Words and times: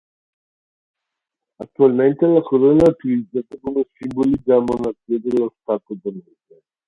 Attualmente 1.59 2.25
la 2.25 2.41
corona 2.41 2.85
è 2.85 2.89
utilizzata 2.89 3.55
come 3.61 3.85
simbolo 3.99 4.31
della 4.43 4.59
monarchia 4.59 5.17
e 5.17 5.19
dello 5.19 5.53
stato 5.61 5.95
danese. 6.01 6.63